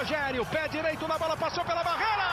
[0.00, 2.24] Rogério, pé direito na bola, passou pela barreira.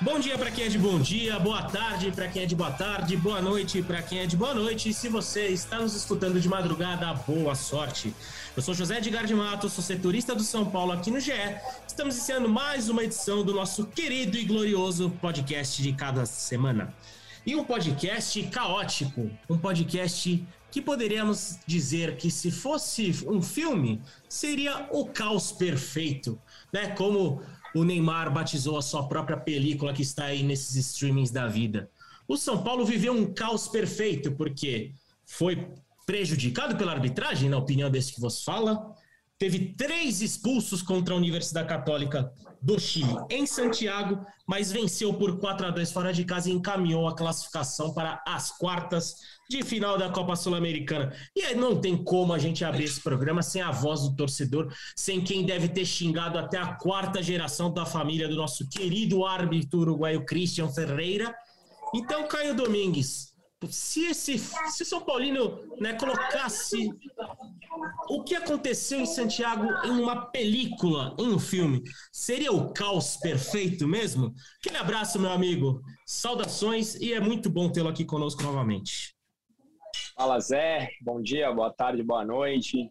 [0.00, 2.70] Bom dia para quem é de bom dia, boa tarde para quem é de boa
[2.70, 4.90] tarde, boa noite para quem é de boa noite.
[4.90, 8.14] E se você está nos escutando de madrugada, boa sorte.
[8.56, 11.32] Eu sou José Edgar de Matos, sou setorista do São Paulo aqui no GE.
[11.88, 16.94] Estamos iniciando mais uma edição do nosso querido e glorioso podcast de cada semana.
[17.46, 24.88] E um podcast caótico, um podcast que poderíamos dizer que se fosse um filme, seria
[24.90, 26.36] o caos perfeito,
[26.72, 26.88] né?
[26.88, 27.40] Como
[27.72, 31.88] o Neymar batizou a sua própria película que está aí nesses streamings da vida.
[32.26, 34.92] O São Paulo viveu um caos perfeito, porque
[35.24, 35.68] foi
[36.04, 38.92] prejudicado pela arbitragem, na opinião desse que você fala,
[39.38, 45.66] teve três expulsos contra a Universidade Católica do Chile em Santiago, mas venceu por 4
[45.66, 49.14] a 2 fora de casa e encaminhou a classificação para as quartas
[49.48, 51.14] de final da Copa Sul-Americana.
[51.34, 54.72] E aí não tem como a gente abrir esse programa sem a voz do torcedor,
[54.96, 59.80] sem quem deve ter xingado até a quarta geração da família do nosso querido árbitro
[59.80, 61.34] uruguaio Christian Ferreira.
[61.94, 63.35] Então, Caio Domingues,
[63.70, 66.90] se esse se São Paulino né, colocasse
[68.08, 71.82] o que aconteceu em Santiago em uma película, em um filme,
[72.12, 74.34] seria o caos perfeito mesmo?
[74.58, 75.80] Aquele abraço, meu amigo.
[76.04, 79.14] Saudações e é muito bom tê-lo aqui conosco novamente.
[80.14, 82.90] Fala Zé, bom dia, boa tarde, boa noite.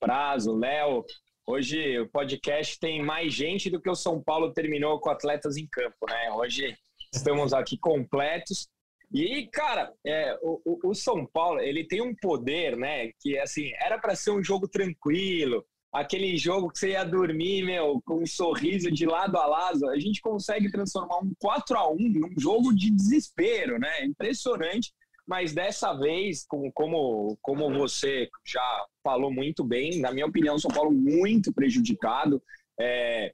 [0.00, 1.04] Prazo, Léo.
[1.46, 5.68] Hoje o podcast tem mais gente do que o São Paulo terminou com atletas em
[5.68, 6.32] campo, né?
[6.32, 6.76] Hoje
[7.12, 8.68] estamos aqui completos.
[9.12, 13.10] E, cara, é, o, o, São Paulo, ele tem um poder, né?
[13.20, 18.00] Que, assim, era para ser um jogo tranquilo, aquele jogo que você ia dormir, meu,
[18.04, 19.88] com um sorriso de lado a lado.
[19.88, 24.04] A gente consegue transformar um 4 a 1 num jogo de desespero, né?
[24.04, 24.92] Impressionante.
[25.26, 30.70] Mas dessa vez, como, como, como você já falou muito bem, na minha opinião, São
[30.70, 32.42] Paulo muito prejudicado.
[32.78, 33.32] É,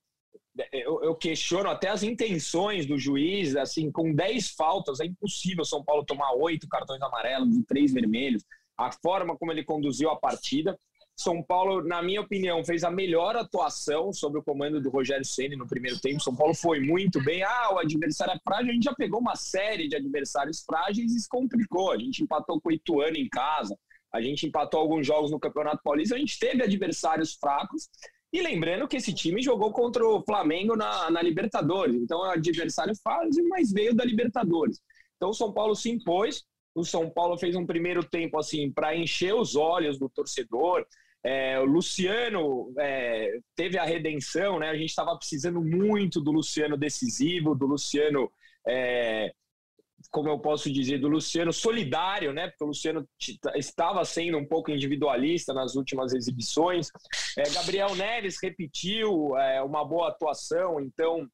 [0.73, 5.85] eu, eu, questiono até as intenções do juiz, assim, com 10 faltas, é impossível São
[5.85, 8.45] Paulo tomar oito cartões amarelos e três vermelhos.
[8.77, 10.79] A forma como ele conduziu a partida.
[11.19, 15.57] São Paulo, na minha opinião, fez a melhor atuação sob o comando do Rogério Ceni
[15.57, 16.23] no primeiro tempo.
[16.23, 17.43] São Paulo foi muito bem.
[17.43, 18.71] Ah, o adversário é frágil.
[18.71, 21.91] A gente já pegou uma série de adversários frágeis e se complicou.
[21.91, 23.75] A gente empatou com o Ituano em casa.
[24.13, 26.15] A gente empatou alguns jogos no Campeonato Paulista.
[26.15, 27.89] A gente teve adversários fracos
[28.37, 32.33] e lembrando que esse time jogou contra o Flamengo na, na Libertadores, então é um
[32.33, 34.81] adversário fácil, mas veio da Libertadores.
[35.17, 36.45] Então o São Paulo se impôs,
[36.75, 40.87] o São Paulo fez um primeiro tempo assim para encher os olhos do torcedor.
[41.25, 44.69] É, o Luciano é, teve a redenção, né?
[44.69, 48.31] A gente estava precisando muito do Luciano decisivo, do Luciano
[48.69, 49.33] é,
[50.11, 52.49] como eu posso dizer, do Luciano solidário, né?
[52.49, 53.09] Porque o Luciano
[53.55, 56.91] estava sendo um pouco individualista nas últimas exibições.
[57.37, 61.29] É, Gabriel Neves repetiu é, uma boa atuação, então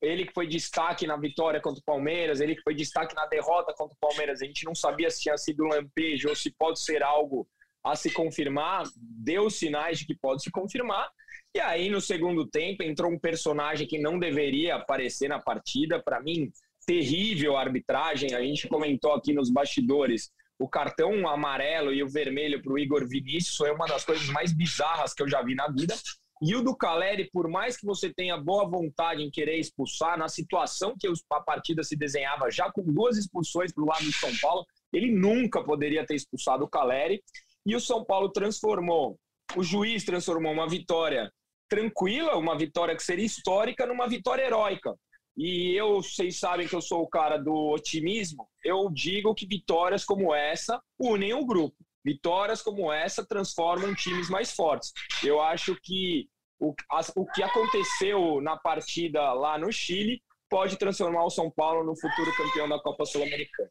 [0.00, 3.72] ele que foi destaque na vitória contra o Palmeiras, ele que foi destaque na derrota
[3.74, 4.42] contra o Palmeiras.
[4.42, 7.48] A gente não sabia se tinha sido um lampejo ou se pode ser algo
[7.82, 8.84] a se confirmar.
[8.96, 11.10] Deu sinais de que pode se confirmar.
[11.54, 16.02] E aí, no segundo tempo, entrou um personagem que não deveria aparecer na partida.
[16.02, 16.50] Para mim,
[16.84, 18.34] terrível a arbitragem.
[18.34, 23.06] A gente comentou aqui nos bastidores o cartão amarelo e o vermelho para o Igor
[23.08, 25.94] Vinícius foi uma das coisas mais bizarras que eu já vi na vida.
[26.42, 30.28] E o do Caleri, por mais que você tenha boa vontade em querer expulsar, na
[30.28, 34.30] situação que a partida se desenhava já com duas expulsões para o lado do São
[34.40, 37.22] Paulo, ele nunca poderia ter expulsado o Caleri.
[37.66, 39.18] E o São Paulo transformou,
[39.56, 41.32] o juiz transformou uma vitória
[41.68, 44.94] tranquila, uma vitória que seria histórica, numa vitória heróica.
[45.36, 50.04] E eu, vocês sabem que eu sou o cara do otimismo, eu digo que vitórias
[50.04, 51.76] como essa unem o grupo.
[52.04, 54.92] Vitórias como essa transformam times mais fortes.
[55.24, 56.28] Eu acho que
[56.60, 61.82] o, as, o que aconteceu na partida lá no Chile pode transformar o São Paulo
[61.82, 63.70] no futuro campeão da Copa Sul-Americana.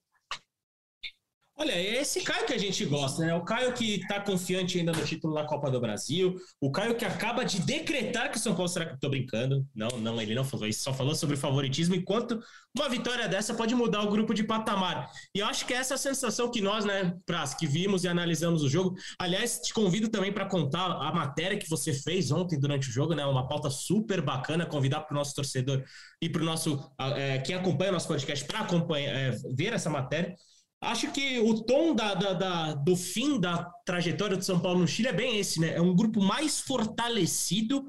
[1.55, 3.35] Olha, é esse Caio que a gente gosta, né?
[3.35, 7.05] O Caio que está confiante ainda no título na Copa do Brasil, o Caio que
[7.05, 9.63] acaba de decretar que o São Paulo será estou brincando.
[9.73, 12.41] Não, não, ele não falou isso, só falou sobre favoritismo, enquanto
[12.75, 15.07] uma vitória dessa pode mudar o grupo de patamar.
[15.33, 18.07] E eu acho que essa é a sensação que nós, né, Pras, que vimos e
[18.07, 18.95] analisamos o jogo.
[19.19, 23.13] Aliás, te convido também para contar a matéria que você fez ontem durante o jogo,
[23.13, 23.23] né?
[23.27, 25.83] Uma pauta super bacana, convidar para o nosso torcedor
[26.19, 29.89] e para o nosso é, quem acompanha o nosso podcast para acompanhar, é, ver essa
[29.89, 30.35] matéria.
[30.83, 34.87] Acho que o tom da, da, da, do fim da trajetória do São Paulo no
[34.87, 35.75] Chile é bem esse, né?
[35.75, 37.85] É um grupo mais fortalecido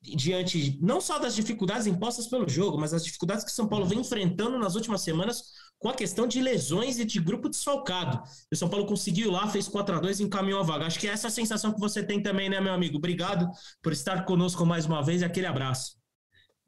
[0.00, 4.00] diante não só das dificuldades impostas pelo jogo, mas as dificuldades que São Paulo vem
[4.00, 5.42] enfrentando nas últimas semanas
[5.78, 8.22] com a questão de lesões e de grupo desfalcado.
[8.50, 10.86] O São Paulo conseguiu lá, fez 4 a 2 e encaminhou a vaga.
[10.86, 12.96] Acho que é essa a sensação que você tem também, né, meu amigo?
[12.96, 13.48] Obrigado
[13.82, 15.97] por estar conosco mais uma vez e aquele abraço.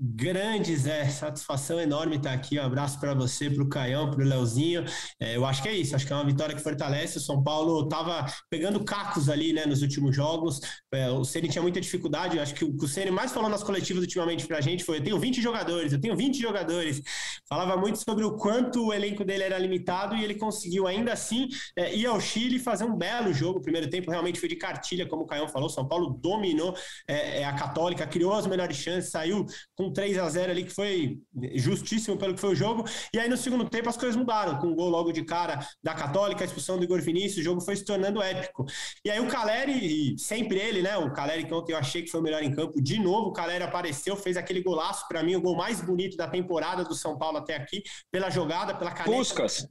[0.03, 2.59] Grande, Zé, satisfação enorme estar aqui.
[2.59, 4.85] Um abraço para você, para o Caião, para o Leozinho.
[5.21, 7.19] É, eu acho que é isso, acho que é uma vitória que fortalece.
[7.19, 10.61] O São Paulo estava pegando cacos ali né, nos últimos jogos.
[10.93, 12.39] É, o Ceni tinha muita dificuldade.
[12.39, 15.03] Acho que o o Ceni mais falou nas coletivas ultimamente para a gente foi: eu
[15.03, 17.03] tenho 20 jogadores, eu tenho 20 jogadores.
[17.49, 21.49] Falava muito sobre o quanto o elenco dele era limitado e ele conseguiu ainda assim
[21.77, 23.59] é, ir ao Chile fazer um belo jogo.
[23.59, 25.69] O primeiro tempo realmente foi de cartilha, como o Caião falou.
[25.69, 26.75] São Paulo dominou
[27.09, 29.45] é, é, a Católica, criou as melhores chances, saiu
[29.75, 31.19] com 3 a 0 ali, que foi
[31.55, 32.85] justíssimo pelo que foi o jogo.
[33.13, 35.95] E aí no segundo tempo as coisas mudaram, com um gol logo de cara da
[35.95, 38.65] Católica, a expulsão do Igor Vinícius, o jogo foi se tornando épico.
[39.05, 40.97] E aí o Caleri, sempre ele, né?
[40.97, 43.33] O Caleri que ontem eu achei que foi o melhor em campo, de novo o
[43.33, 47.19] Caleri apareceu, fez aquele golaço, para mim, o gol mais bonito da temporada do São
[47.19, 49.17] Paulo até aqui, pela jogada, pela caneta.
[49.17, 49.67] Puscas.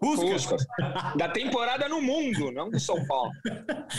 [0.00, 0.64] Puskas.
[1.16, 3.30] Da temporada no mundo, não do São Paulo.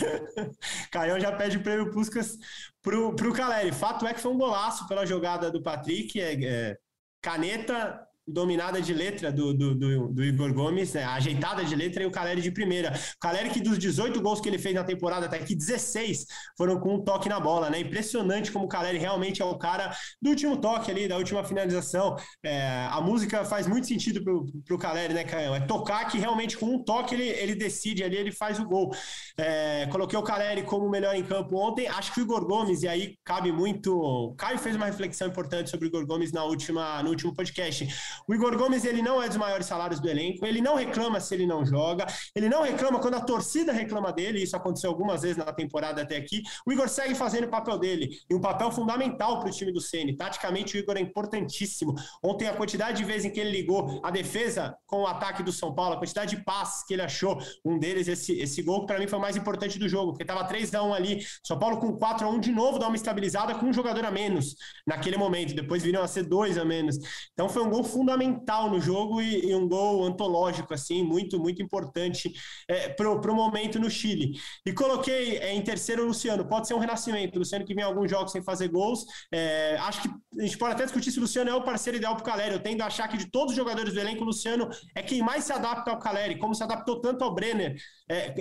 [0.92, 2.38] Caião já pede o prêmio Puskas
[2.82, 3.72] pro, pro Caleri.
[3.72, 6.20] Fato é que foi um golaço pela jogada do Patrick.
[6.20, 6.78] É, é,
[7.22, 11.04] caneta, dominada de letra do, do, do, do Igor Gomes, né?
[11.04, 12.92] ajeitada de letra, e o Caleri de primeira.
[12.92, 16.26] O Caleri que dos 18 gols que ele fez na temporada até aqui, 16
[16.58, 17.80] foram com um toque na bola, né?
[17.80, 19.92] Impressionante como o Caleri realmente é o cara
[20.22, 22.16] do último toque ali, da última finalização.
[22.44, 25.56] É, a música faz muito sentido pro, pro Caleri, né, Caio?
[25.56, 28.92] É tocar que realmente com um toque ele, ele decide ali, ele faz o gol.
[29.38, 32.88] É, coloquei o Caleri como melhor em campo ontem, acho que o Igor Gomes, e
[32.88, 33.98] aí cabe muito...
[33.98, 37.88] O Caio fez uma reflexão importante sobre o Igor Gomes na última, no último podcast.
[38.28, 41.34] O Igor Gomes, ele não é dos maiores salários do elenco, ele não reclama se
[41.34, 42.06] ele não joga,
[42.36, 46.18] ele não reclama quando a torcida reclama dele, isso aconteceu algumas vezes na temporada até
[46.18, 46.42] aqui.
[46.66, 49.82] O Igor segue fazendo o papel dele, e um papel fundamental para o time do
[49.82, 50.16] Ceni.
[50.16, 51.96] Taticamente, o Igor é importantíssimo.
[52.24, 55.52] Ontem, a quantidade de vezes em que ele ligou a defesa com o ataque do
[55.52, 58.88] São Paulo, a quantidade de passes que ele achou, um deles, esse, esse gol, que
[58.88, 61.58] para mim foi o mais importante do jogo, porque estava 3 a 1 ali, São
[61.58, 64.56] Paulo com 4 a 1 de novo, dá uma estabilizada com um jogador a menos
[64.86, 66.98] naquele momento, depois viram a ser dois a menos.
[67.34, 71.40] Então foi um gol fundamental fundamental no jogo e, e, um gol antológico, assim, muito,
[71.40, 72.34] muito importante
[72.68, 74.40] é, para o momento no Chile.
[74.66, 77.84] E coloquei é, em terceiro o Luciano, pode ser um renascimento, o Luciano que vem
[77.84, 79.06] alguns jogos sem fazer gols.
[79.32, 80.10] É, acho que
[80.40, 82.54] a gente pode até discutir se o Luciano é o parceiro ideal para o Caleri.
[82.54, 85.22] Eu tendo a achar que de todos os jogadores do elenco, o Luciano é quem
[85.22, 87.76] mais se adapta ao Caleri, como se adaptou tanto ao Brenner,
[88.10, 88.34] é,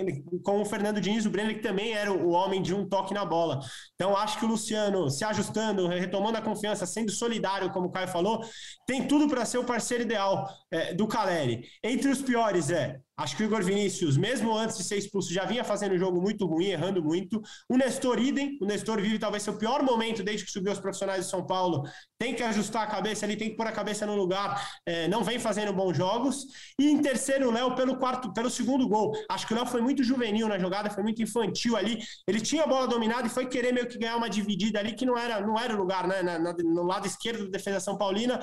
[0.43, 3.23] com o Fernando Diniz, o Brenner que também era o homem de um toque na
[3.23, 3.59] bola.
[3.93, 8.07] Então acho que o Luciano se ajustando, retomando a confiança, sendo solidário, como o Caio
[8.07, 8.43] falou,
[8.87, 11.67] tem tudo para ser o parceiro ideal é, do Caleri.
[11.83, 15.43] Entre os piores é Acho que o Igor Vinícius, mesmo antes de ser expulso, já
[15.43, 17.41] vinha fazendo um jogo muito ruim, errando muito.
[17.67, 21.25] O Nestor idem, o Nestor vive talvez seu pior momento desde que subiu os profissionais
[21.25, 21.83] de São Paulo.
[22.17, 24.65] Tem que ajustar a cabeça ali, tem que pôr a cabeça no lugar.
[24.85, 26.45] É, não vem fazendo bons jogos.
[26.79, 29.11] E em terceiro, o Léo pelo quarto, pelo segundo gol.
[29.29, 31.99] Acho que o Léo foi muito juvenil na jogada, foi muito infantil ali.
[32.25, 35.05] Ele tinha a bola dominada e foi querer meio que ganhar uma dividida ali que
[35.05, 36.23] não era, não era o lugar, né?
[36.23, 38.39] Na, na, no lado esquerdo da defesa São Paulina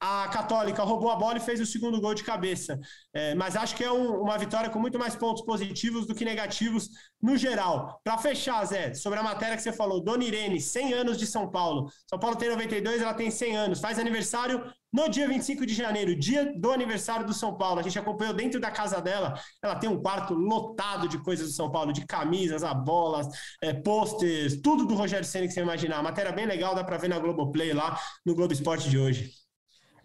[0.00, 2.78] a Católica roubou a bola e fez o segundo gol de cabeça.
[3.14, 6.24] É, mas acho que é um, uma vitória com muito mais pontos positivos do que
[6.24, 6.90] negativos
[7.22, 8.00] no geral.
[8.04, 11.50] Para fechar, Zé, sobre a matéria que você falou, Dona Irene, 100 anos de São
[11.50, 11.90] Paulo.
[12.06, 13.80] São Paulo tem 92, ela tem 100 anos.
[13.80, 17.80] Faz aniversário no dia 25 de janeiro, dia do aniversário do São Paulo.
[17.80, 19.34] A gente acompanhou dentro da casa dela.
[19.62, 23.26] Ela tem um quarto lotado de coisas do São Paulo, de camisas, a bolas,
[23.62, 26.02] é, posters, tudo do Rogério Senna que você imaginar.
[26.02, 29.45] Matéria bem legal, dá para ver na Globoplay lá no Globo Esporte de hoje.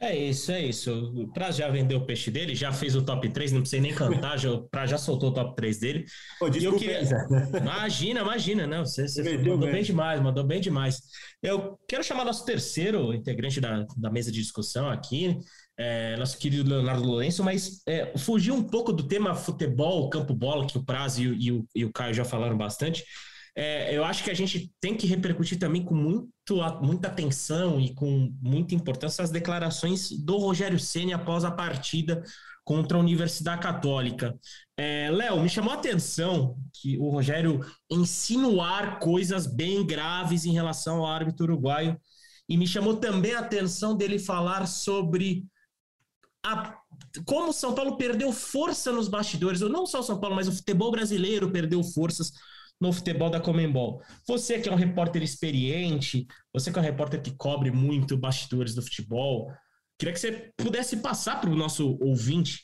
[0.01, 0.91] É isso, é isso.
[1.15, 3.93] O Praz já vendeu o peixe dele, já fez o top 3, não precisa nem
[3.93, 6.05] cantar, já, o Praz já soltou o top 3 dele.
[6.39, 7.01] Pô, desculpa, queria...
[7.61, 8.83] Imagina, imagina, não.
[8.83, 9.73] Você, você mandou bem.
[9.73, 10.99] bem demais, mandou bem demais.
[11.41, 15.37] Eu quero chamar nosso terceiro integrante da, da mesa de discussão aqui,
[15.77, 20.79] é, nosso querido Leonardo Lourenço, mas é, fugir um pouco do tema futebol, campo-bola, que
[20.79, 23.03] o Praz e, e, o, e o Caio já falaram bastante.
[23.55, 26.29] É, eu acho que a gente tem que repercutir também com muito,
[26.81, 32.23] muita atenção e com muita importância as declarações do Rogério Ceni após a partida
[32.63, 34.37] contra a Universidade Católica.
[34.77, 40.99] É, Léo, me chamou a atenção que o Rogério insinuar coisas bem graves em relação
[40.99, 41.99] ao árbitro uruguaio
[42.47, 45.45] e me chamou também a atenção dele falar sobre
[46.45, 46.75] a,
[47.25, 50.47] como o São Paulo perdeu força nos bastidores, ou não só o São Paulo, mas
[50.47, 52.31] o futebol brasileiro perdeu forças
[52.81, 54.01] no futebol da Comembol.
[54.27, 58.73] Você que é um repórter experiente, você que é um repórter que cobre muito bastidores
[58.73, 59.53] do futebol,
[59.99, 62.63] queria que você pudesse passar para o nosso ouvinte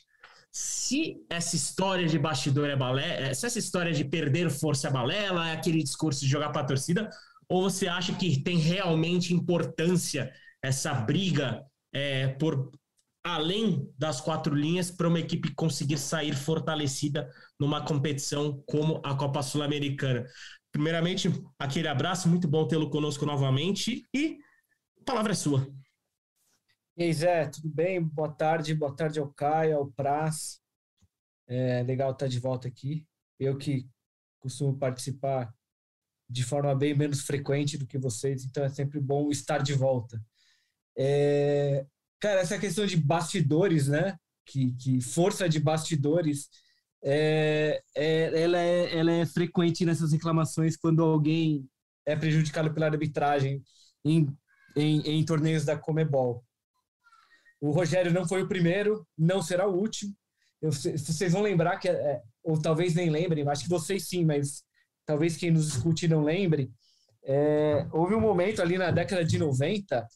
[0.50, 5.50] se essa história de bastidor é balé, se essa história de perder força é balela,
[5.50, 7.08] é aquele discurso de jogar para a torcida,
[7.48, 10.32] ou você acha que tem realmente importância
[10.62, 12.72] essa briga é, por
[13.34, 19.42] além das quatro linhas para uma equipe conseguir sair fortalecida numa competição como a Copa
[19.42, 20.26] Sul-Americana.
[20.70, 24.38] Primeiramente, aquele abraço, muito bom tê-lo conosco novamente e
[25.00, 25.66] a palavra é sua.
[26.96, 28.02] E aí, Zé, tudo bem?
[28.02, 30.60] Boa tarde, boa tarde ao Caio, ao Praz.
[31.46, 33.06] É legal estar de volta aqui.
[33.38, 33.88] Eu que
[34.40, 35.52] costumo participar
[36.28, 40.22] de forma bem menos frequente do que vocês, então é sempre bom estar de volta.
[40.96, 41.86] É,
[42.20, 44.16] cara, essa questão de bastidores, né?
[44.44, 46.48] Que, que força de bastidores,
[47.02, 51.68] é, é, ela, é, ela é frequente nessas reclamações quando alguém
[52.06, 53.62] é prejudicado pela arbitragem
[54.04, 54.26] em,
[54.74, 56.44] em, em torneios da Comebol.
[57.60, 60.14] O Rogério não foi o primeiro, não será o último.
[60.60, 64.64] Eu, vocês vão lembrar que, é, ou talvez nem lembrem, acho que vocês sim, mas
[65.04, 66.70] talvez quem nos escute não lembre.
[67.24, 70.06] É, houve um momento ali na década de 90.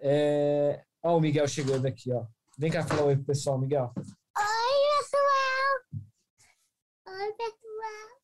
[0.00, 2.26] É, ó, o Miguel chegando aqui, ó.
[2.58, 3.92] Vem cá falar oi pro pessoal, Miguel.
[3.96, 4.04] Oi,
[4.98, 6.02] pessoal!
[7.06, 8.20] Oi, pessoal!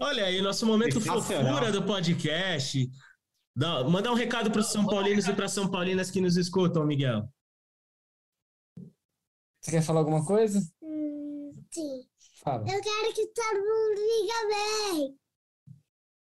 [0.00, 2.88] Olha aí, nosso momento fofura do podcast.
[3.54, 6.86] Dá, mandar um recado para os São Paulinos e para São Paulinas que nos escutam,
[6.86, 7.28] Miguel.
[9.60, 10.60] Você quer falar alguma coisa?
[10.82, 12.06] Hum, sim.
[12.44, 12.60] Fala.
[12.62, 15.18] Eu quero que todo mundo fique bem.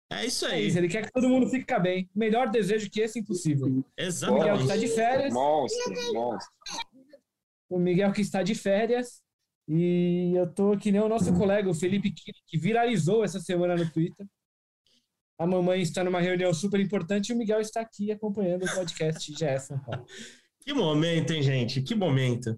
[0.10, 0.68] É isso É aí.
[0.68, 2.10] isso, ele quer que todo mundo fique bem.
[2.16, 3.68] Melhor desejo que esse, impossível.
[3.68, 4.62] Miguel que Exatamente.
[4.62, 5.34] está de férias.
[5.34, 6.54] Monstro, monstro.
[7.70, 9.22] O Miguel que está de férias.
[9.68, 13.76] E eu tô que nem o nosso colega, o Felipe Kini, que viralizou essa semana
[13.76, 14.26] no Twitter.
[15.38, 19.30] A mamãe está numa reunião super importante e o Miguel está aqui acompanhando o podcast
[19.32, 20.06] GE São Paulo.
[20.62, 21.82] Que momento, hein, gente?
[21.82, 22.58] Que momento.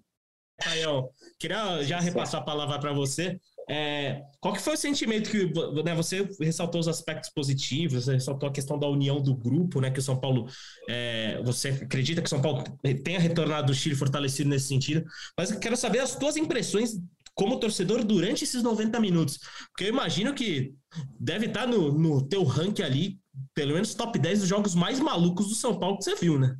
[0.62, 3.40] Rael, queria já repassar a palavra para você.
[3.70, 5.46] É, qual que foi o sentimento que
[5.84, 9.92] né, você ressaltou os aspectos positivos, você ressaltou a questão da união do grupo, né?
[9.92, 10.48] Que o São Paulo,
[10.90, 12.64] é, você acredita que o São Paulo
[13.04, 15.06] tenha retornado do Chile fortalecido nesse sentido?
[15.38, 17.00] Mas eu quero saber as tuas impressões
[17.36, 19.38] como torcedor durante esses 90 minutos,
[19.70, 20.74] porque eu imagino que
[21.20, 23.20] deve estar no, no teu ranking ali,
[23.54, 26.58] pelo menos top 10 dos jogos mais malucos do São Paulo que você viu, né?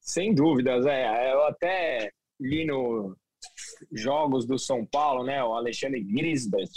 [0.00, 1.32] Sem dúvidas, é.
[1.32, 3.16] Eu até li no
[3.92, 5.42] jogos do São Paulo, né?
[5.42, 6.70] O Alexandre Grisbert,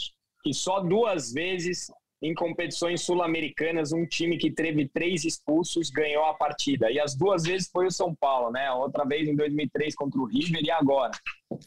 [0.43, 1.87] que só duas vezes
[2.21, 6.89] em competições sul-americanas um time que teve três expulsos ganhou a partida.
[6.89, 8.71] E as duas vezes foi o São Paulo, né?
[8.71, 11.11] Outra vez em 2003 contra o River e agora.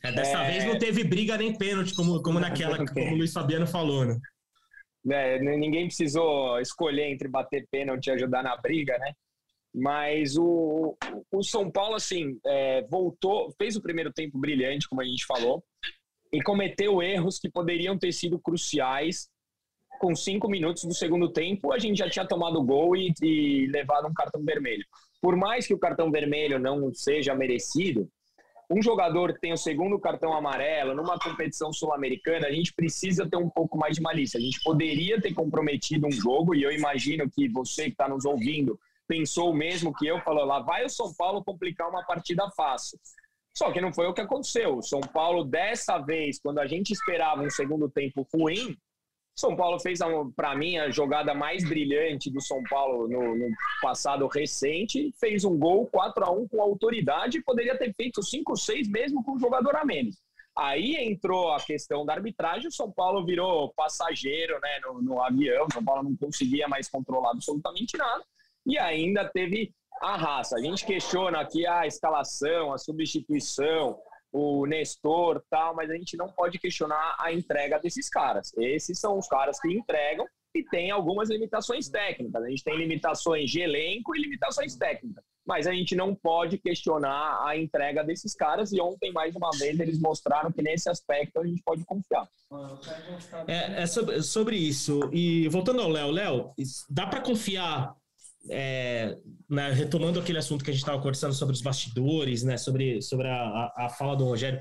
[0.03, 0.51] É, dessa É.
[0.51, 4.19] vez não teve briga nem pênalti, como, como naquela, como o Luiz Fabiano falou, né?
[5.05, 9.13] né, ninguém precisou escolher entre bater pênalti e ajudar na briga, né?
[9.75, 10.97] Mas o,
[11.31, 15.63] o São Paulo, assim, é, voltou, fez o primeiro tempo brilhante, como a gente falou,
[16.33, 19.29] e cometeu erros que poderiam ter sido cruciais.
[20.01, 24.07] Com cinco minutos do segundo tempo, a gente já tinha tomado gol e, e levado
[24.07, 24.85] um cartão vermelho.
[25.21, 28.09] Por mais que o cartão vermelho não seja merecido,
[28.71, 33.37] um jogador que tem o segundo cartão amarelo numa competição sul-americana, a gente precisa ter
[33.37, 34.39] um pouco mais de malícia.
[34.39, 38.25] A gente poderia ter comprometido um jogo, e eu imagino que você que está nos
[38.25, 42.49] ouvindo pensou o mesmo que eu, falou lá, vai o São Paulo complicar uma partida
[42.51, 42.99] fácil.
[43.57, 44.77] Só que não foi o que aconteceu.
[44.77, 48.77] O São Paulo, dessa vez, quando a gente esperava um segundo tempo ruim,
[49.35, 49.99] São Paulo fez,
[50.37, 53.49] para mim, a jogada mais brilhante do São Paulo no, no
[53.83, 55.13] passado recente.
[55.19, 59.25] Fez um gol 4 a 1 com autoridade e poderia ter feito 5 6 mesmo
[59.25, 60.17] com um jogador a menos.
[60.57, 65.67] Aí entrou a questão da arbitragem, o São Paulo virou passageiro né, no, no avião,
[65.67, 68.25] o São Paulo não conseguia mais controlar absolutamente nada.
[68.69, 69.73] E ainda teve
[70.03, 70.57] a raça.
[70.57, 73.99] A gente questiona aqui a escalação, a substituição,
[74.31, 78.53] o Nestor tal, mas a gente não pode questionar a entrega desses caras.
[78.59, 82.43] Esses são os caras que entregam e tem algumas limitações técnicas.
[82.43, 85.25] A gente tem limitações de elenco e limitações técnicas.
[85.47, 89.81] Mas a gente não pode questionar a entrega desses caras e ontem, mais uma vez,
[89.81, 92.29] eles mostraram que nesse aspecto a gente pode confiar.
[93.47, 95.09] É, é sobre, sobre isso.
[95.11, 96.53] E voltando ao Léo, Léo,
[96.91, 97.97] dá para confiar
[98.51, 99.17] é,
[99.49, 103.29] né, retomando aquele assunto que a gente estava conversando sobre os bastidores, né, sobre, sobre
[103.29, 104.61] a, a, fala do Rogério,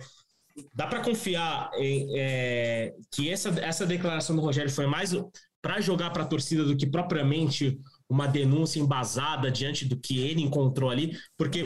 [0.73, 5.13] dá para confiar em, é, que essa, essa declaração do Rogério foi mais
[5.61, 7.79] para jogar para a torcida do que propriamente
[8.09, 11.65] uma denúncia embasada diante do que ele encontrou ali, porque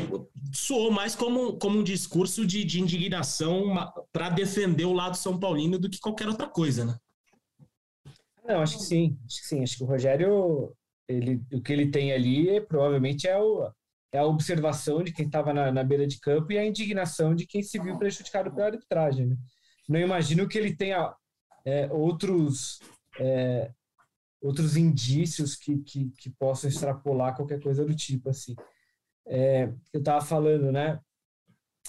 [0.53, 3.75] soou mais como, como um discurso de, de indignação
[4.11, 6.95] para defender o lado São Paulino do que qualquer outra coisa, né?
[8.43, 9.63] Não, acho que sim, acho que sim.
[9.63, 10.73] Acho que o Rogério
[11.07, 13.71] ele, o que ele tem ali provavelmente é, o,
[14.11, 17.45] é a observação de quem estava na, na, beira de campo e a indignação de
[17.45, 19.27] quem se viu prejudicado pela arbitragem.
[19.27, 19.37] Né?
[19.87, 21.13] Não imagino que ele tenha
[21.65, 22.79] é, outros
[23.19, 23.71] é,
[24.41, 28.55] outros indícios que, que, que, possam extrapolar qualquer coisa do tipo assim.
[29.27, 30.99] É, eu estava falando, né?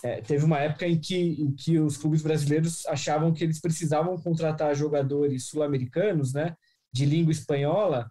[0.03, 4.19] é, teve uma época em que, em que os clubes brasileiros achavam que eles precisavam
[4.19, 6.57] contratar jogadores sul-americanos, né,
[6.93, 8.11] de língua espanhola,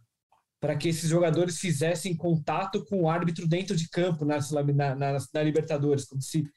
[0.61, 5.17] para que esses jogadores fizessem contato com o árbitro dentro de campo na, na, na,
[5.33, 6.47] na Libertadores, como se,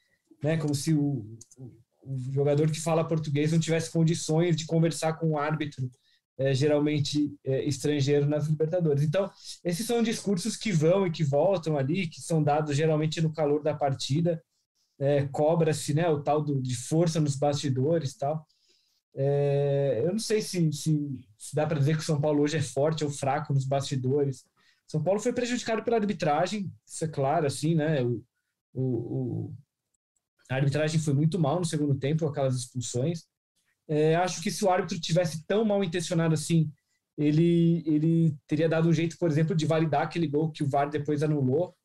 [0.43, 1.25] né, como se o,
[1.57, 5.89] o, o, jogador que fala português não tivesse condições de conversar com o árbitro,
[6.37, 9.01] é, geralmente é, estrangeiro nas Libertadores.
[9.01, 9.27] Então,
[9.63, 13.63] esses são discursos que vão e que voltam ali, que são dados geralmente no calor
[13.63, 14.39] da partida,
[14.99, 18.45] é, cobra-se né, o tal do, de força nos bastidores tal.
[19.15, 22.57] É, eu não sei se, se, se dá para dizer que o São Paulo hoje
[22.57, 24.45] é forte ou fraco nos bastidores.
[24.87, 28.03] São Paulo foi prejudicado pela arbitragem, isso é claro, assim, né?
[28.03, 28.23] O,
[28.73, 29.55] o, o
[30.49, 33.25] a arbitragem foi muito mal no segundo tempo, aquelas expulsões.
[33.87, 36.71] É, acho que se o árbitro tivesse tão mal intencionado assim,
[37.17, 40.89] ele, ele teria dado um jeito, por exemplo, de validar aquele gol que o VAR
[40.89, 41.75] depois anulou,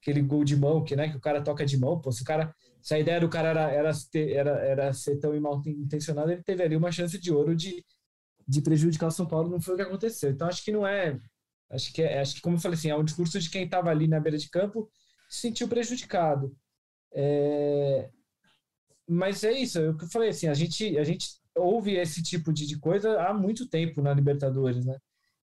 [0.00, 2.00] aquele gol de mão, que, né, que o cara toca de mão.
[2.00, 5.38] Pô, se o cara se a ideia do cara era, era, era, era ser tão
[5.40, 7.84] mal intencionado, ele teve ali uma chance de ouro de,
[8.46, 10.30] de prejudicar o São Paulo, não foi o que aconteceu.
[10.30, 11.18] Então acho que não é.
[11.70, 13.90] Acho que, é, acho que como eu falei assim, é um discurso de quem estava
[13.90, 14.90] ali na beira de campo
[15.28, 16.56] se sentiu prejudicado.
[17.12, 18.10] É,
[19.08, 22.66] mas é isso, é eu falei assim, a gente, a gente ouve esse tipo de,
[22.66, 24.96] de coisa há muito tempo na Libertadores, né?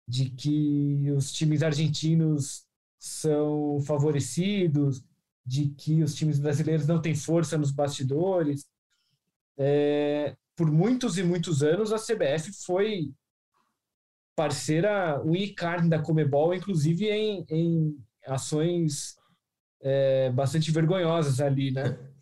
[0.08, 2.65] De que os times argentinos
[3.00, 5.03] são favorecidos,
[5.47, 8.67] de que os times brasileiros não têm força nos bastidores.
[9.57, 13.13] É, por muitos e muitos anos, a CBF foi
[14.35, 19.15] parceira e carne da Comebol, inclusive em, em ações
[19.81, 21.83] é, bastante vergonhosas ali, né?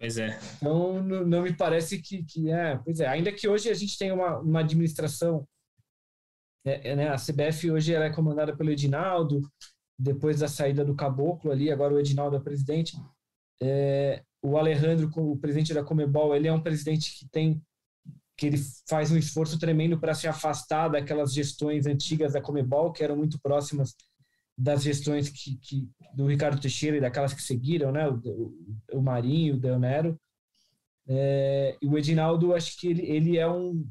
[0.00, 0.38] Pois é.
[0.58, 2.78] Então, não, não, me parece que, que é.
[2.84, 5.44] Pois é, ainda que hoje a gente tenha uma, uma administração.
[6.64, 9.40] É, é, né, a CBF hoje ela é comandada pelo Edinaldo,
[9.98, 12.96] depois da saída do Caboclo ali, agora o Edinaldo é presidente.
[13.60, 17.60] É, o Alejandro, o presidente da Comebol, ele é um presidente que tem
[18.36, 18.58] que ele
[18.88, 23.36] faz um esforço tremendo para se afastar daquelas gestões antigas da Comebol, que eram muito
[23.40, 23.96] próximas
[24.56, 28.08] das gestões que, que do Ricardo Teixeira e daquelas que seguiram, né?
[28.08, 28.54] O,
[28.92, 30.16] o, Marinho, o Deonero.
[31.08, 33.84] É, e o Edinaldo, acho que ele, ele é um.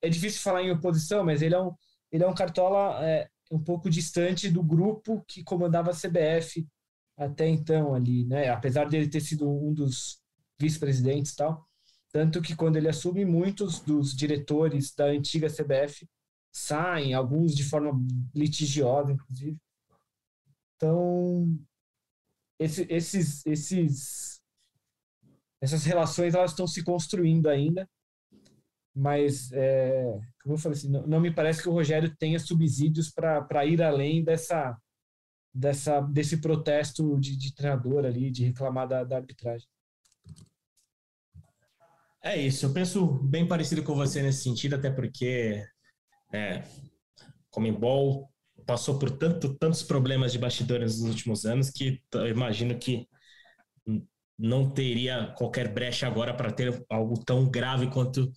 [0.00, 1.72] É difícil falar em oposição, mas ele é um,
[2.12, 6.66] ele é um cartola é, um pouco distante do grupo que comandava a CBF
[7.16, 8.48] até então ali, né?
[8.48, 10.20] Apesar dele ter sido um dos
[10.58, 11.68] vice-presidentes tal,
[12.10, 16.08] tanto que quando ele assume muitos dos diretores da antiga CBF
[16.50, 17.92] saem, alguns de forma
[18.34, 19.58] litigiosa, inclusive.
[20.76, 21.58] Então,
[22.58, 24.40] esse, esses, esses,
[25.60, 27.88] essas relações elas estão se construindo ainda
[28.94, 33.64] mas é, eu falei assim, não, não, me parece que o Rogério tenha subsídios para
[33.64, 34.76] ir além dessa,
[35.54, 39.68] dessa desse protesto de, de treinador ali, de reclamar da, da, arbitragem.
[42.24, 45.64] É isso, eu penso bem parecido com você nesse sentido, até porque
[46.32, 46.62] é,
[47.50, 48.30] Comembol
[48.66, 53.08] passou por tanto, tantos problemas de bastidores nos últimos anos que eu imagino que
[54.38, 58.32] não teria qualquer brecha agora para ter algo tão grave quanto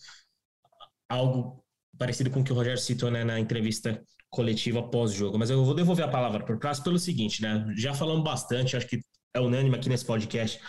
[1.09, 1.64] algo
[1.97, 5.37] parecido com o que o Rogério citou né, na entrevista coletiva pós-jogo.
[5.37, 7.65] Mas eu vou devolver a palavra para o Prazo pelo seguinte, né?
[7.77, 8.99] Já falamos bastante, acho que
[9.33, 10.59] é unânime aqui nesse podcast,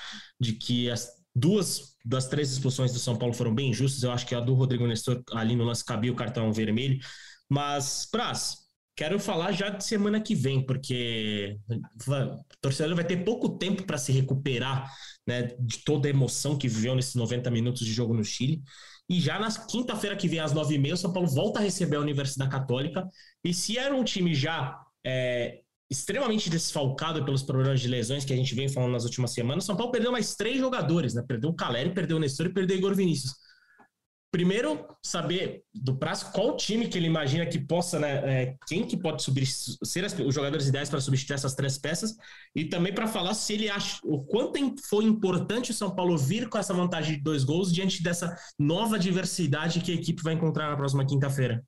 [0.41, 4.03] de que as duas das três expulsões do São Paulo foram bem justas.
[4.03, 6.99] Eu acho que a do Rodrigo Nestor ali no lance cabia o cartão vermelho.
[7.49, 8.57] Mas, Praz,
[8.97, 13.99] quero falar já de semana que vem, porque o torcedor vai ter pouco tempo para
[13.99, 14.91] se recuperar
[15.27, 18.63] né, de toda a emoção que viveu nesses 90 minutos de jogo no Chile.
[19.09, 21.63] E já na quinta-feira que vem, às nove e meia, o São Paulo volta a
[21.63, 23.07] receber a Universidade Católica.
[23.45, 28.37] E se era um time já é, extremamente desfalcado pelos problemas de lesões que a
[28.37, 31.23] gente vem falando nas últimas semanas, o São Paulo perdeu mais três jogadores, né?
[31.27, 33.33] Perdeu o Caleri, perdeu o Nestor e perdeu o Igor Vinícius.
[34.37, 38.95] Primeiro, saber do Prazo qual time que ele imagina que possa, né, é, quem que
[38.95, 42.15] pode subir, ser as, os jogadores ideais para substituir essas três peças,
[42.55, 46.51] e também para falar se ele acha o quanto foi importante o São Paulo vir
[46.51, 50.69] com essa vantagem de dois gols diante dessa nova diversidade que a equipe vai encontrar
[50.69, 51.65] na próxima quinta-feira.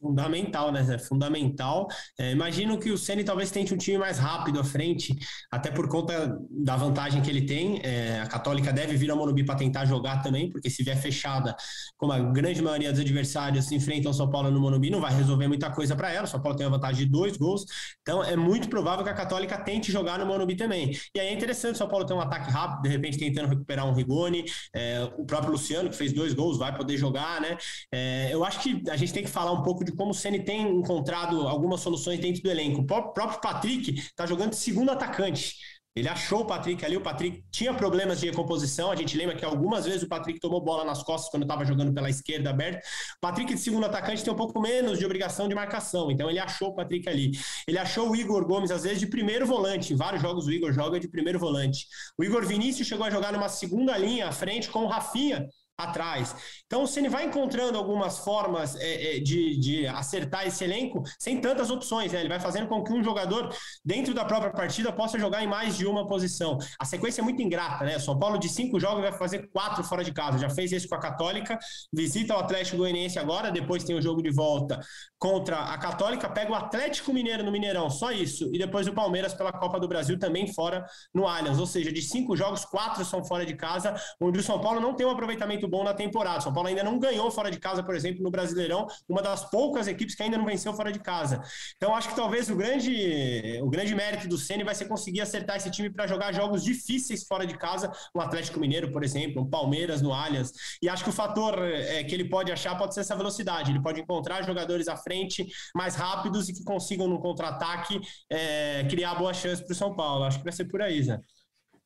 [0.00, 0.98] Fundamental, né?
[0.98, 1.88] Fundamental.
[2.16, 5.12] É, imagino que o Ceni talvez tente um time mais rápido à frente,
[5.50, 7.80] até por conta da vantagem que ele tem.
[7.82, 11.56] É, a Católica deve vir ao Morumbi para tentar jogar também, porque se vier fechada,
[11.96, 15.48] como a grande maioria dos adversários enfrentam o São Paulo no Morumbi, não vai resolver
[15.48, 16.26] muita coisa para ela.
[16.26, 17.64] O São Paulo tem a vantagem de dois gols,
[18.00, 20.92] então é muito provável que a Católica tente jogar no Morumbi também.
[21.12, 23.84] E aí é interessante o São Paulo ter um ataque rápido, de repente tentando recuperar
[23.84, 27.56] um Rigoni, é, o próprio Luciano, que fez dois gols, vai poder jogar, né?
[27.92, 30.44] É, eu acho que a gente tem que falar um pouco de como o Ceni
[30.44, 32.80] tem encontrado algumas soluções dentro do elenco.
[32.80, 35.56] O próprio Patrick está jogando de segundo atacante.
[35.98, 38.90] Ele achou o Patrick ali, o Patrick tinha problemas de recomposição.
[38.90, 41.92] A gente lembra que algumas vezes o Patrick tomou bola nas costas quando estava jogando
[41.92, 42.78] pela esquerda aberta.
[43.16, 46.10] O Patrick, de segundo atacante, tem um pouco menos de obrigação de marcação.
[46.10, 47.32] Então ele achou o Patrick ali.
[47.66, 49.92] Ele achou o Igor Gomes, às vezes, de primeiro volante.
[49.92, 51.86] Em vários jogos o Igor joga de primeiro volante.
[52.16, 56.34] O Igor Vinícius chegou a jogar numa segunda linha à frente com o Rafinha atrás.
[56.66, 61.40] Então, se ele vai encontrando algumas formas é, é, de, de, acertar esse elenco sem
[61.40, 62.18] tantas opções, né?
[62.18, 65.76] ele vai fazendo com que um jogador, dentro da própria partida, possa jogar em mais
[65.76, 66.58] de uma posição.
[66.80, 67.96] A sequência é muito ingrata, né?
[68.00, 70.36] São Paulo, de cinco jogos, vai fazer quatro fora de casa.
[70.36, 71.56] Já fez isso com a Católica,
[71.92, 74.80] visita o Atlético Goianiense agora, depois tem o jogo de volta
[75.16, 79.32] contra a Católica, pega o Atlético Mineiro no Mineirão, só isso, e depois o Palmeiras
[79.32, 81.60] pela Copa do Brasil também fora no Allianz.
[81.60, 84.94] Ou seja, de cinco jogos, quatro são fora de casa, onde o São Paulo não
[84.94, 86.40] tem um aproveitamento bom na temporada.
[86.40, 89.86] São Paulo ainda não ganhou fora de casa, por exemplo, no Brasileirão, uma das poucas
[89.86, 91.42] equipes que ainda não venceu fora de casa.
[91.76, 95.56] Então, acho que talvez o grande, o grande mérito do Ceni vai ser conseguir acertar
[95.56, 99.46] esse time para jogar jogos difíceis fora de casa, o Atlético Mineiro, por exemplo, o
[99.46, 100.52] Palmeiras no Allianz.
[100.82, 103.70] E acho que o fator é, que ele pode achar pode ser essa velocidade.
[103.70, 108.00] Ele pode encontrar jogadores à frente mais rápidos e que consigam no contra-ataque
[108.30, 110.24] é, criar boa chance para o São Paulo.
[110.24, 111.18] Acho que vai ser por aí, Zé.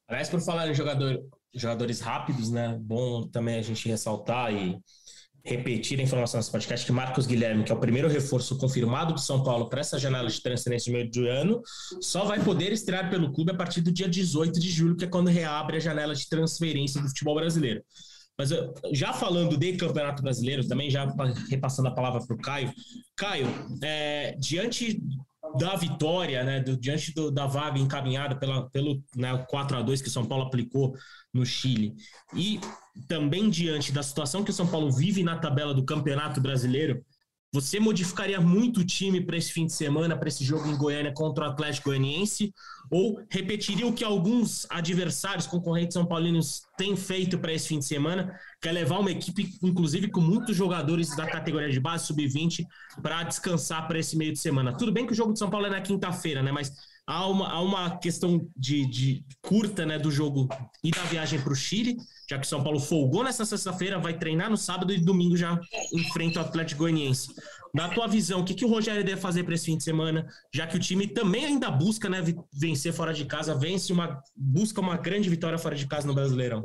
[0.08, 1.22] Aliás, por falar em jogador,
[1.54, 2.78] jogadores rápidos, né?
[2.80, 4.78] Bom também a gente ressaltar e
[5.44, 9.20] repetir a informação nesse podcast que Marcos Guilherme, que é o primeiro reforço confirmado do
[9.20, 11.60] São Paulo para essa janela de transferência de meio de ano,
[12.00, 15.08] só vai poder estrear pelo clube a partir do dia 18 de julho, que é
[15.08, 17.82] quando reabre a janela de transferência do futebol brasileiro.
[18.38, 18.50] Mas
[18.92, 21.06] já falando de Campeonato Brasileiro, também já
[21.50, 22.72] repassando a palavra para o Caio.
[23.14, 23.46] Caio,
[23.82, 25.02] é, diante
[25.58, 30.02] da vitória, né, do, diante do, da vaga encaminhada pela, pelo né, 4 a 2
[30.02, 30.94] que o São Paulo aplicou
[31.32, 31.94] no Chile,
[32.34, 32.60] e
[33.08, 37.04] também diante da situação que o São Paulo vive na tabela do Campeonato Brasileiro,
[37.52, 41.12] você modificaria muito o time para esse fim de semana, para esse jogo em Goiânia
[41.12, 42.54] contra o Atlético Goianiense?
[42.90, 47.84] Ou repetiria o que alguns adversários concorrentes são paulinos têm feito para esse fim de
[47.84, 52.64] semana, que é levar uma equipe, inclusive com muitos jogadores da categoria de base, sub-20,
[53.02, 54.74] para descansar para esse meio de semana?
[54.74, 56.50] Tudo bem que o jogo de São Paulo é na quinta-feira, né?
[56.50, 56.72] Mas
[57.06, 60.48] há uma, há uma questão de, de curta né, do jogo
[60.82, 61.96] e da viagem para o Chile,
[62.28, 65.58] já que São Paulo folgou nessa sexta-feira, vai treinar no sábado e domingo já
[65.92, 67.34] enfrenta o Atlético Goianiense.
[67.74, 70.26] Na tua visão, o que, que o Rogério deve fazer para esse fim de semana,
[70.52, 72.18] já que o time também ainda busca né,
[72.52, 76.62] vencer fora de casa, vence uma, busca uma grande vitória fora de casa no Brasileirão?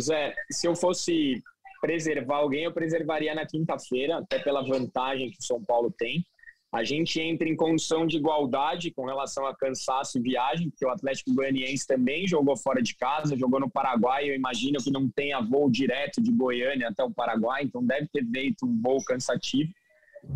[0.00, 1.42] Zé, se eu fosse
[1.80, 6.24] preservar alguém, eu preservaria na quinta-feira, até pela vantagem que o São Paulo tem
[6.70, 10.90] a gente entra em condição de igualdade com relação a cansaço e viagem, porque o
[10.90, 14.28] Atlético Goianiense também jogou fora de casa, jogou no Paraguai.
[14.28, 18.24] Eu imagino que não tenha voo direto de Goiânia até o Paraguai, então deve ter
[18.30, 19.72] feito um voo cansativo.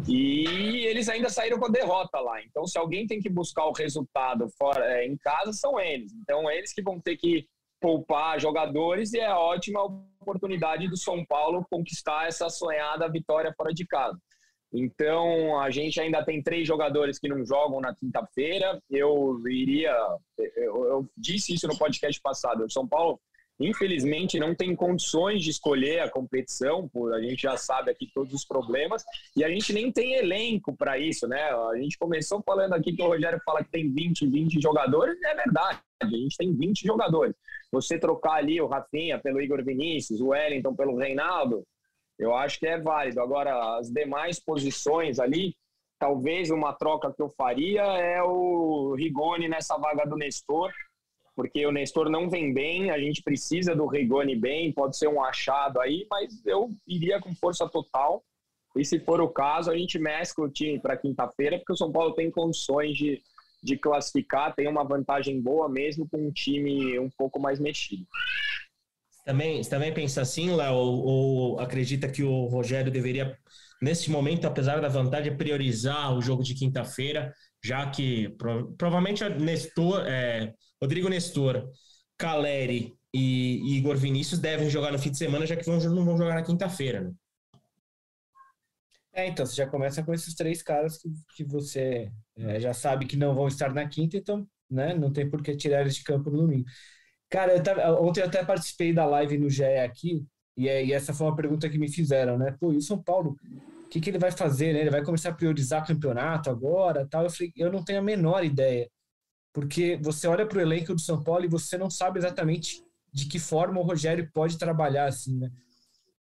[0.08, 2.42] E eles ainda saíram com a derrota lá.
[2.42, 6.14] Então, se alguém tem que buscar o resultado fora é, em casa, são eles.
[6.14, 7.46] Então, eles que vão ter que
[7.78, 9.84] poupar jogadores e é ótima
[10.20, 14.16] oportunidade do São Paulo conquistar essa sonhada vitória fora de casa.
[14.72, 18.80] Então, a gente ainda tem três jogadores que não jogam na quinta-feira.
[18.90, 19.94] Eu iria.
[20.38, 22.64] Eu, eu, disse isso no podcast passado.
[22.64, 23.20] O São Paulo,
[23.60, 28.32] infelizmente, não tem condições de escolher a competição, por a gente já sabe aqui todos
[28.32, 29.04] os problemas,
[29.36, 31.42] e a gente nem tem elenco para isso, né?
[31.42, 35.34] A gente começou falando aqui que o Rogério fala que tem 20, 20 jogadores, é
[35.34, 35.80] verdade.
[36.02, 37.34] A gente tem 20 jogadores.
[37.70, 41.62] Você trocar ali o Rafinha pelo Igor Vinícius, o Wellington pelo Reinaldo,
[42.18, 43.20] eu acho que é válido.
[43.20, 45.56] Agora, as demais posições ali,
[45.98, 50.70] talvez uma troca que eu faria é o Rigoni nessa vaga do Nestor,
[51.34, 55.22] porque o Nestor não vem bem, a gente precisa do Rigoni bem, pode ser um
[55.22, 58.22] achado aí, mas eu iria com força total.
[58.76, 61.92] E se for o caso, a gente mescla o time para quinta-feira, porque o São
[61.92, 63.22] Paulo tem condições de,
[63.62, 68.06] de classificar, tem uma vantagem boa mesmo com um time um pouco mais mexido.
[69.24, 73.38] Também, também pensa assim, Léo, ou, ou, acredita que o Rogério deveria,
[73.80, 77.32] nesse momento, apesar da vantagem, priorizar o jogo de quinta-feira,
[77.64, 81.70] já que pro, provavelmente Nestor, é, Rodrigo Nestor,
[82.18, 86.04] Caleri e, e, Igor Vinícius devem jogar no fim de semana, já que vão, não
[86.04, 87.02] vão jogar na quinta-feira.
[87.02, 87.12] Né?
[89.12, 93.06] É, então você já começa com esses três caras que, que você é, já sabe
[93.06, 96.02] que não vão estar na quinta, então né, não tem por que tirar eles de
[96.02, 96.64] campo no domingo.
[97.32, 100.22] Cara, eu tava, ontem eu até participei da live no GE aqui,
[100.54, 102.54] e, é, e, essa foi uma pergunta que me fizeram, né?
[102.60, 103.36] Pô, e o São Paulo,
[103.86, 104.80] o que, que ele vai fazer, né?
[104.80, 107.24] Ele vai começar a priorizar campeonato agora tal?
[107.24, 108.86] Eu falei, eu não tenho a menor ideia.
[109.52, 113.26] Porque você olha para o elenco do São Paulo e você não sabe exatamente de
[113.26, 115.50] que forma o Rogério pode trabalhar, assim, né?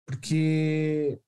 [0.06, 1.18] Porque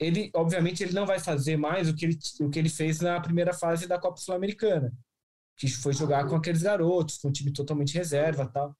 [0.00, 3.20] ele, obviamente, ele não vai fazer mais o que ele, o que ele fez na
[3.20, 4.92] primeira fase da Copa Sul-Americana.
[5.56, 8.76] que foi jogar com aqueles garotos, com um time totalmente reserva tal.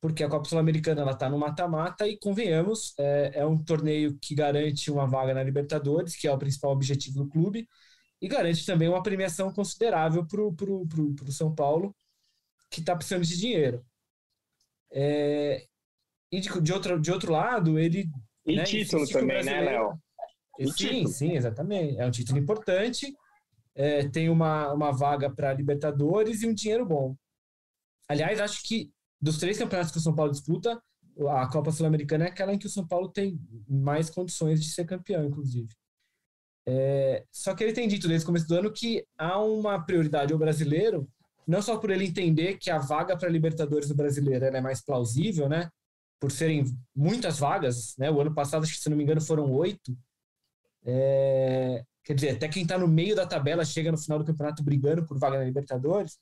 [0.00, 4.34] Porque a Copa Sul-Americana ela está no mata-mata e, convenhamos, é, é um torneio que
[4.34, 7.66] garante uma vaga na Libertadores, que é o principal objetivo do clube,
[8.20, 11.94] e garante também uma premiação considerável para o São Paulo,
[12.70, 13.84] que está precisando de dinheiro.
[14.92, 15.66] É,
[16.30, 18.08] e de, de, outro, de outro lado, ele.
[18.44, 19.98] E né, título também, né, Léo?
[20.58, 21.08] sim, título.
[21.08, 21.98] sim, exatamente.
[21.98, 23.14] É um título importante.
[23.74, 27.14] É, tem uma, uma vaga para Libertadores e um dinheiro bom.
[28.08, 30.80] Aliás, acho que dos três campeonatos que o São Paulo disputa,
[31.28, 34.84] a Copa Sul-Americana é aquela em que o São Paulo tem mais condições de ser
[34.84, 35.68] campeão, inclusive.
[36.68, 40.32] É, só que ele tem dito desde o começo do ano que há uma prioridade
[40.32, 41.08] ao brasileiro,
[41.46, 45.48] não só por ele entender que a vaga para Libertadores do brasileiro é mais plausível,
[45.48, 45.70] né?
[46.20, 48.10] Por serem muitas vagas, né?
[48.10, 49.96] O ano passado, se não me engano, foram oito.
[50.84, 54.64] É, quer dizer, até quem está no meio da tabela chega no final do campeonato
[54.64, 56.18] brigando por vaga na Libertadores.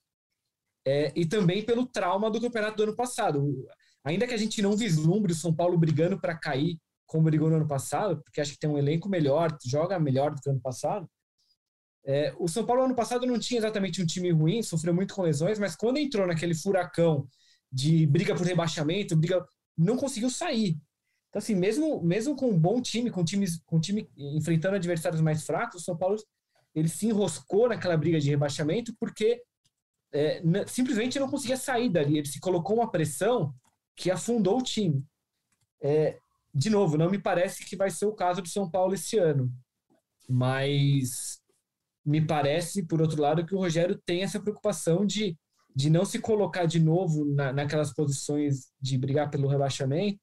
[0.87, 3.67] É, e também pelo trauma do campeonato do ano passado.
[4.05, 7.57] Ainda que a gente não vislumbre o São Paulo brigando para cair como brigou no
[7.57, 10.61] ano passado, porque acho que tem um elenco melhor, joga melhor do que o ano
[10.61, 11.09] passado.
[12.05, 15.23] É, o São Paulo ano passado não tinha exatamente um time ruim, sofreu muito com
[15.23, 17.27] lesões, mas quando entrou naquele furacão
[17.73, 19.45] de briga por rebaixamento, briga,
[19.77, 20.77] não conseguiu sair.
[21.29, 25.45] Então assim, mesmo mesmo com um bom time, com times com time enfrentando adversários mais
[25.45, 26.17] fracos, o São Paulo
[26.75, 29.41] ele se enroscou naquela briga de rebaixamento porque
[30.15, 32.19] é, simplesmente não conseguia sair dali.
[32.19, 33.53] Ele se colocou uma pressão
[33.97, 35.05] que afundou o time.
[35.83, 36.17] É,
[36.55, 39.53] de novo, não me parece que vai ser o caso do São Paulo esse ano,
[40.29, 41.41] mas
[42.07, 45.37] me parece, por outro lado, que o Rogério tem essa preocupação de,
[45.75, 50.21] de não se colocar de novo na, naquelas posições de brigar pelo rebaixamento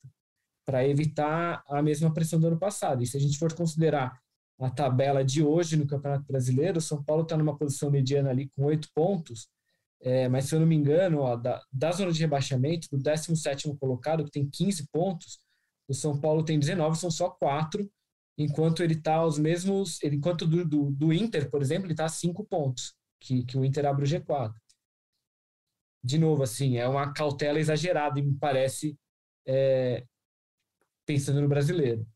[0.65, 3.04] para evitar a mesma pressão do ano passado.
[3.04, 4.17] E se a gente for considerar
[4.60, 8.47] a tabela de hoje no Campeonato Brasileiro, o São Paulo está numa posição mediana ali
[8.56, 9.49] com oito pontos,
[10.04, 13.78] é, mas se eu não me engano, ó, da, da zona de rebaixamento, do 17º
[13.78, 15.40] colocado, que tem 15 pontos,
[15.88, 17.90] o São Paulo tem 19, são só quatro,
[18.38, 20.02] enquanto ele está aos mesmos.
[20.04, 23.66] Enquanto do, do, do, Inter, por exemplo, ele está a cinco pontos, que, que o
[23.66, 24.54] Inter abre o G4.
[26.04, 28.98] De novo, assim, é uma cautela exagerada, e me parece,
[29.46, 30.04] é,
[31.06, 32.08] pensando no brasileiro.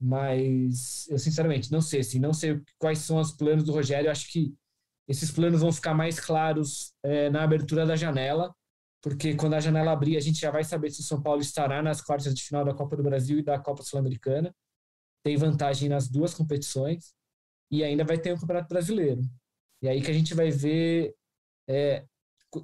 [0.00, 4.10] Mas eu, sinceramente, não sei, assim, não sei quais são os planos do Rogério.
[4.10, 4.54] Acho que
[5.12, 8.52] esses planos vão ficar mais claros é, na abertura da janela
[9.02, 11.82] porque quando a janela abrir, a gente já vai saber se o São Paulo estará
[11.82, 14.54] nas quartas de final da Copa do Brasil e da Copa Sul-Americana.
[15.24, 17.12] Tem vantagem nas duas competições
[17.68, 19.22] e ainda vai ter o Campeonato Brasileiro.
[19.82, 21.16] E aí que a gente vai ver
[21.68, 22.06] é,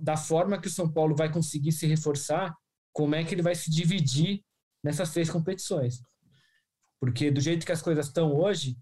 [0.00, 2.54] da forma que o São Paulo vai conseguir se reforçar,
[2.92, 4.40] como é que ele vai se dividir
[4.84, 6.00] nessas três competições.
[7.00, 8.76] Porque do jeito que as coisas estão hoje,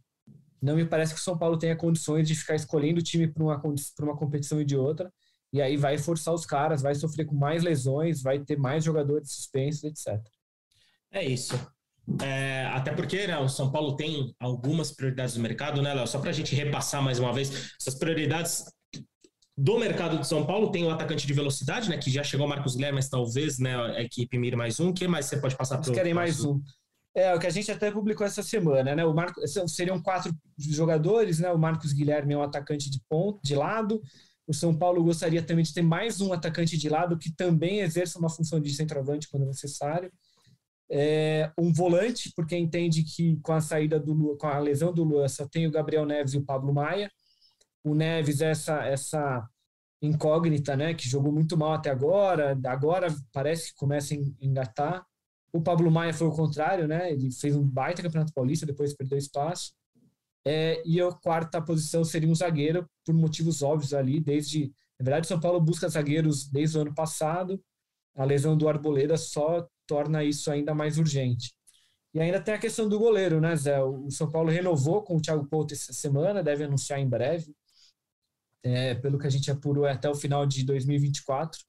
[0.61, 3.43] não me parece que o São Paulo tenha condições de ficar escolhendo o time para
[3.43, 3.63] uma,
[4.01, 5.13] uma competição e de outra
[5.53, 9.33] e aí vai forçar os caras, vai sofrer com mais lesões, vai ter mais jogadores
[9.33, 10.23] suspensos, etc.
[11.11, 11.55] É isso.
[12.23, 16.07] É, até porque né, o São Paulo tem algumas prioridades do mercado, né, Léo?
[16.07, 18.65] Só para a gente repassar mais uma vez, essas prioridades
[19.57, 21.97] do mercado de São Paulo tem o atacante de velocidade, né?
[21.97, 24.91] Que já chegou o Marcos Guilherme, mas talvez né, a equipe mire mais um.
[24.91, 26.61] O que mais você pode passar para Eles querem mais um.
[27.17, 29.05] É, o que a gente até publicou essa semana, né?
[29.05, 31.51] O Marco, seriam quatro jogadores, né?
[31.51, 34.03] O Marcos Guilherme é um atacante de ponto, de lado,
[34.47, 38.19] o São Paulo gostaria também de ter mais um atacante de lado que também exerça
[38.19, 40.13] uma função de centroavante quando necessário.
[40.89, 45.03] É, um volante, porque entende que com a saída do Lua, com a lesão do
[45.03, 47.11] Lua, só tem o Gabriel Neves e o Pablo Maia.
[47.83, 49.49] O Neves, essa, essa
[50.01, 55.05] incógnita, né, que jogou muito mal até agora, agora parece que começa a engatar.
[55.53, 59.19] O Pablo Maia foi o contrário, né, ele fez um baita campeonato paulista, depois perdeu
[59.19, 59.73] espaço.
[60.47, 64.73] É, e a quarta posição seria um zagueiro, por motivos óbvios ali, desde.
[64.99, 67.61] Na verdade, São Paulo busca zagueiros desde o ano passado.
[68.15, 71.53] A lesão do Arboleda só torna isso ainda mais urgente.
[72.15, 73.83] E ainda tem a questão do goleiro, né, Zé?
[73.83, 77.55] O São Paulo renovou com o Thiago Couto essa semana, deve anunciar em breve.
[78.63, 81.61] É, pelo que a gente apurou, é até o final de 2024.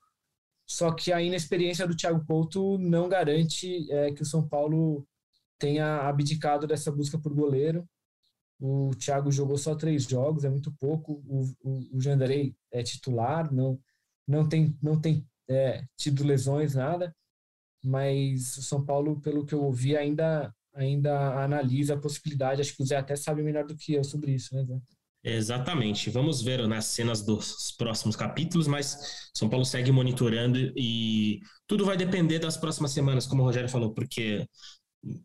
[0.68, 5.08] Só que a inexperiência do Thiago Couto não garante é, que o São Paulo
[5.58, 7.88] tenha abdicado dessa busca por goleiro.
[8.60, 11.24] O Thiago jogou só três jogos, é muito pouco.
[11.26, 13.80] O, o, o Jandarei é titular, não,
[14.28, 17.16] não tem, não tem é, tido lesões, nada.
[17.82, 22.60] Mas o São Paulo, pelo que eu ouvi, ainda, ainda analisa a possibilidade.
[22.62, 24.78] Acho que o Zé até sabe melhor do que eu sobre isso, né, Zé?
[25.24, 26.10] Exatamente.
[26.10, 31.98] Vamos ver nas cenas dos próximos capítulos, mas São Paulo segue monitorando e tudo vai
[31.98, 34.48] depender das próximas semanas, como o Rogério falou, porque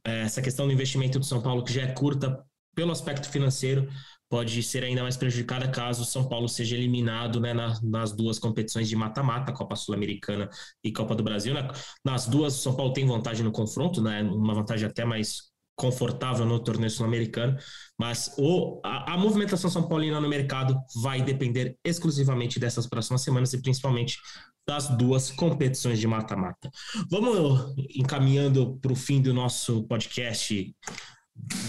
[0.04, 2.42] é, essa questão do investimento do São Paulo, que já é curta
[2.74, 3.88] pelo aspecto financeiro,
[4.28, 8.88] pode ser ainda mais prejudicada caso São Paulo seja eliminado né, na, nas duas competições
[8.88, 10.48] de mata-mata, Copa Sul-Americana
[10.82, 11.52] e Copa do Brasil.
[11.52, 11.68] Né?
[12.04, 14.22] Nas duas, São Paulo tem vantagem no confronto, né?
[14.22, 15.51] uma vantagem até mais
[15.82, 17.58] confortável no torneio sul-americano,
[17.98, 23.52] mas o, a, a, movimentação São Paulina no mercado vai depender exclusivamente dessas próximas semanas
[23.52, 24.16] e principalmente
[24.64, 26.70] das duas competições de mata-mata.
[27.10, 30.72] Vamos encaminhando para o fim do nosso podcast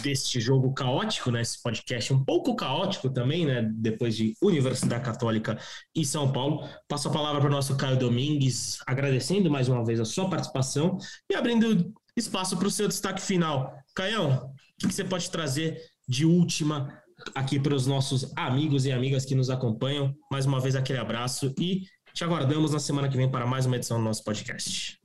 [0.04, 1.41] deste jogo caótico, né?
[1.41, 3.67] Esse podcast um pouco caótico também, né?
[3.73, 5.58] Depois de Universidade Católica
[5.95, 6.69] e São Paulo.
[6.88, 10.99] Passo a palavra para o nosso Caio Domingues, agradecendo mais uma vez a sua participação
[11.32, 13.78] e abrindo espaço para o seu destaque final.
[13.95, 17.02] Caião, o que você pode trazer de última
[17.34, 20.13] aqui para os nossos amigos e amigas que nos acompanham?
[20.32, 23.76] Mais uma vez, aquele abraço e te aguardamos na semana que vem para mais uma
[23.76, 25.02] edição do nosso podcast.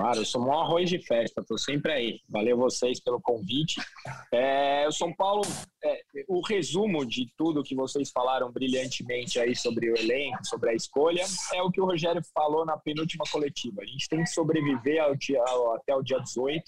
[0.00, 2.20] Claro, eu sou um arroz de festa, estou sempre aí.
[2.26, 3.78] Valeu vocês pelo convite.
[4.32, 5.42] É, o São Paulo,
[5.84, 10.74] é, o resumo de tudo que vocês falaram brilhantemente aí sobre o elenco, sobre a
[10.74, 13.82] escolha, é o que o Rogério falou na penúltima coletiva.
[13.82, 16.64] A gente tem que sobreviver ao dia, ao, até o dia 18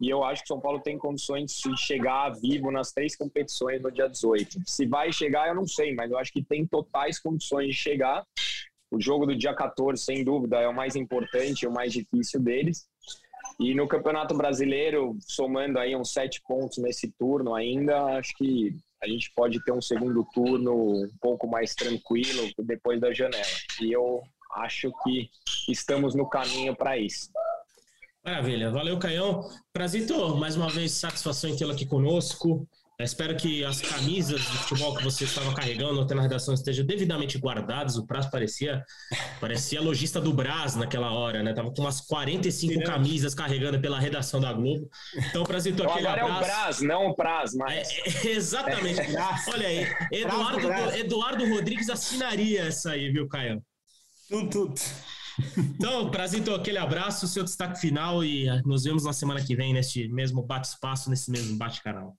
[0.00, 3.80] e eu acho que o São Paulo tem condições de chegar vivo nas três competições
[3.80, 4.60] no dia 18.
[4.66, 8.24] Se vai chegar, eu não sei, mas eu acho que tem totais condições de chegar.
[8.92, 12.86] O jogo do dia 14, sem dúvida, é o mais importante, o mais difícil deles.
[13.58, 19.08] E no Campeonato Brasileiro, somando aí uns sete pontos nesse turno ainda, acho que a
[19.08, 23.42] gente pode ter um segundo turno um pouco mais tranquilo depois da janela.
[23.80, 24.22] E eu
[24.56, 25.30] acho que
[25.68, 27.30] estamos no caminho para isso.
[28.22, 29.48] Maravilha, valeu Caião.
[29.72, 32.68] Prazito, mais uma vez, satisfação em tê-lo aqui conosco.
[33.04, 37.38] Espero que as camisas de futebol que você estava carregando até na redação estejam devidamente
[37.38, 37.96] guardadas.
[37.96, 38.84] O Praz parecia
[39.40, 41.52] parecia lojista do Brás naquela hora, né?
[41.52, 44.88] Tava com umas 45 Sim, camisas carregando pela redação da Globo.
[45.16, 46.32] Então, Prazito, aquele Agora abraço.
[46.32, 47.90] é o Brás, não o Praz, mas...
[47.90, 49.00] É, é, exatamente.
[49.52, 53.62] Olha aí, Eduardo, Eduardo Rodrigues assinaria essa aí, viu, Caio?
[54.28, 54.80] Tudo, tudo.
[55.56, 60.08] Então, Prazito, aquele abraço, seu destaque final e nos vemos na semana que vem neste
[60.08, 62.16] mesmo bate-espaço, nesse mesmo bate-canal.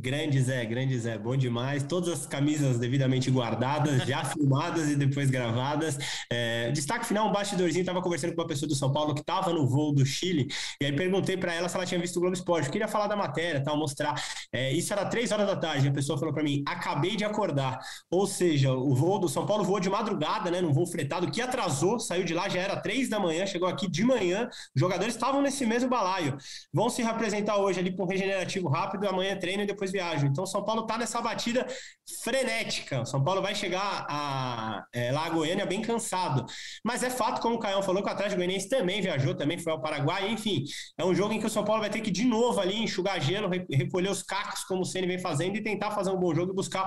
[0.00, 1.82] Grande Zé, grande Zé, bom demais.
[1.82, 5.98] Todas as camisas devidamente guardadas, já filmadas e depois gravadas.
[6.30, 9.52] É, destaque final, um bastidorzinho, estava conversando com uma pessoa do São Paulo que estava
[9.52, 10.46] no voo do Chile,
[10.80, 12.66] e aí perguntei para ela se ela tinha visto o Globo Esporte.
[12.66, 14.14] Eu queria falar da matéria, tal, mostrar.
[14.52, 17.80] É, isso era três horas da tarde, a pessoa falou para mim, acabei de acordar.
[18.08, 21.40] Ou seja, o voo do São Paulo voou de madrugada, né, num voo fretado, que
[21.40, 25.14] atrasou, saiu de lá, já era três da manhã, chegou aqui de manhã, os jogadores
[25.14, 26.38] estavam nesse mesmo balaio.
[26.72, 30.28] Vão se representar hoje ali com um regenerativo rápido, amanhã treino e depois depois viajam.
[30.28, 31.66] Então, São Paulo está nessa batida
[32.22, 33.04] frenética.
[33.04, 36.44] São Paulo vai chegar a, é, lá a Goiânia bem cansado.
[36.84, 39.72] Mas é fato, como o Caião falou, que o Atlético Goianiense também viajou, também foi
[39.72, 40.30] ao Paraguai.
[40.30, 40.64] Enfim,
[40.96, 43.20] é um jogo em que o São Paulo vai ter que de novo ali enxugar
[43.20, 46.52] gelo, recolher os cacos, como o Ceni vem fazendo, e tentar fazer um bom jogo
[46.52, 46.86] e buscar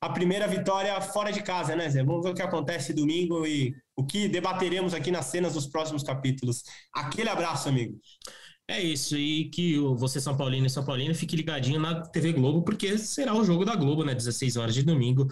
[0.00, 2.02] a primeira vitória fora de casa, né, Zé?
[2.02, 6.02] Vamos ver o que acontece domingo e o que debateremos aqui nas cenas dos próximos
[6.02, 6.62] capítulos.
[6.92, 7.94] Aquele abraço, amigo.
[8.68, 12.62] É isso, e que você, São Paulino e São Paulino, fique ligadinho na TV Globo,
[12.62, 14.14] porque será o jogo da Globo, né?
[14.14, 15.26] 16 horas de domingo,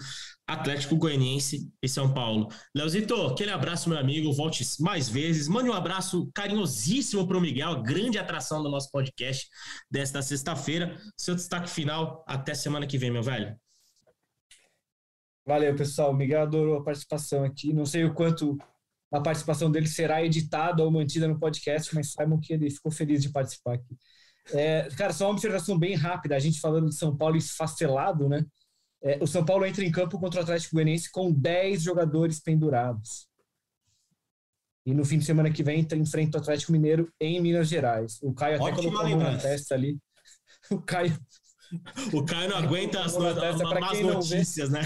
[0.45, 2.49] Atlético Goianiense e São Paulo.
[2.75, 5.47] Leozito, aquele abraço, meu amigo, volte mais vezes.
[5.47, 9.47] Mande um abraço carinhosíssimo para o Miguel, grande atração do nosso podcast
[9.89, 10.97] desta sexta-feira.
[11.17, 13.55] Seu destaque final, até semana que vem, meu velho.
[15.45, 16.13] Valeu, pessoal.
[16.13, 17.73] Miguel adorou a participação aqui.
[17.73, 18.57] Não sei o quanto
[19.11, 23.21] a participação dele será editada ou mantida no podcast, mas saibam que ele ficou feliz
[23.21, 23.97] de participar aqui.
[24.53, 28.45] É, cara, só uma observação bem rápida, a gente falando de São Paulo esfacelado, né?
[29.03, 33.27] É, o São Paulo entra em campo contra o Atlético Goianiense com 10 jogadores pendurados.
[34.85, 38.17] E no fim de semana que vem enfrenta o Atlético Mineiro em Minas Gerais.
[38.21, 39.97] O Caio até Ótima colocou na testa ali.
[40.69, 41.17] O Caio.
[42.13, 44.81] O Caio não aguenta as, as, as notícias, né?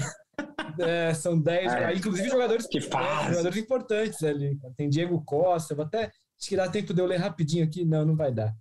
[0.80, 1.94] É, são 10, é.
[1.94, 4.58] inclusive jogadores, que é, jogadores importantes ali.
[4.76, 6.06] Tem Diego Costa, vou até.
[6.06, 7.86] Acho que dá tempo de eu ler rapidinho aqui.
[7.86, 8.54] Não, não vai dar.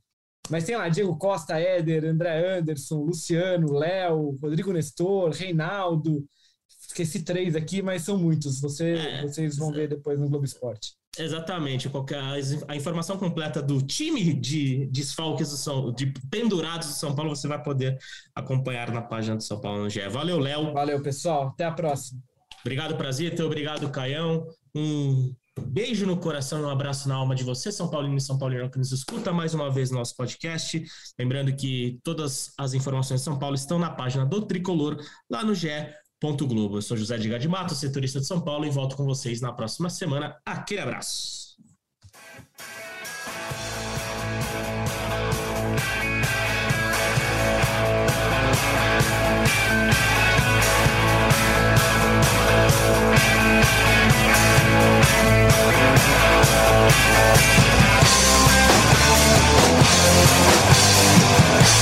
[0.50, 6.24] Mas tem lá Diego Costa, Éder, André Anderson, Luciano, Léo, Rodrigo Nestor, Reinaldo.
[6.94, 8.60] Esqueci três aqui, mas são muitos.
[8.60, 10.92] Você, é, vocês vão ver depois no Globo Esporte.
[11.18, 11.88] Exatamente.
[11.88, 12.20] Qualquer,
[12.68, 17.48] a informação completa do time de desfalques do São, de pendurados do São Paulo você
[17.48, 17.98] vai poder
[18.32, 20.08] acompanhar na página do São Paulo no GE.
[20.08, 20.72] Valeu, Léo.
[20.72, 21.48] Valeu, pessoal.
[21.48, 22.20] Até a próxima.
[22.60, 23.44] Obrigado, Prazita.
[23.44, 24.46] Obrigado, Caião.
[24.72, 28.38] Um beijo no coração e um abraço na alma de você, São Paulino e São
[28.38, 30.84] Paulino que nos escuta mais uma vez no nosso podcast.
[31.18, 34.96] Lembrando que todas as informações de São Paulo estão na página do Tricolor,
[35.28, 35.92] lá no GE
[36.24, 36.78] Ponto Globo.
[36.78, 39.52] Eu sou José de de Mato, setorista de São Paulo, e volto com vocês na
[39.52, 40.38] próxima semana.
[40.46, 41.44] Aquele abraço.
[61.54, 61.73] We'll